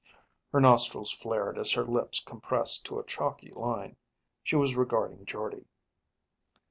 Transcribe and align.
"__Her 0.51 0.59
nostrils 0.59 1.11
flared 1.11 1.59
as 1.59 1.73
her 1.73 1.83
lips 1.83 2.21
compressed 2.21 2.87
to 2.87 2.97
a 2.97 3.05
chalky 3.05 3.51
line. 3.51 3.97
She 4.41 4.55
was 4.55 4.75
regarding 4.75 5.27
Jordde. 5.27 5.65